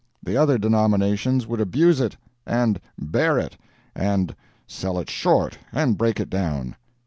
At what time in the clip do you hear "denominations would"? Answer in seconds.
0.57-1.61